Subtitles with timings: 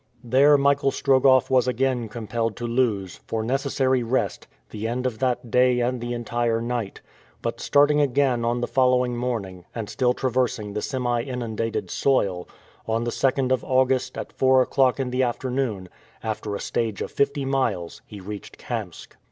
[0.23, 5.51] There Michael Strogoff was again compelled to lose, for necessary rest, the end of that
[5.51, 7.01] day and the entire night;
[7.43, 12.47] but starting again on the following morning, and still traversing the semi inundated soil,
[12.87, 15.87] on the 2nd of August, at four o'clock in the afternoon,
[16.23, 19.15] after a stage of fifty miles he reached Kamsk.